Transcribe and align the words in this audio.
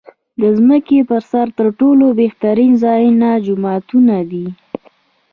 د 0.41 0.43
ځمکې 0.57 0.99
پر 1.09 1.21
سر 1.31 1.47
تر 1.57 1.67
ټولو 1.79 2.05
بهترین 2.19 2.71
ځایونه 2.83 3.29
جوماتونه 3.45 4.15
دی. 4.31 4.45